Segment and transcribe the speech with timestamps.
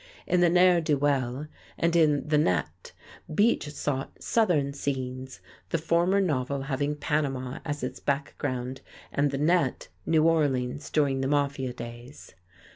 [0.25, 1.45] In "The Ne'er Do Well"
[1.77, 2.91] and in "The Net"
[3.31, 9.89] Beach sought Southern scenes, the former novel having Panama as its background, and "The Net"
[10.07, 12.33] New Orleans during the Mafia days.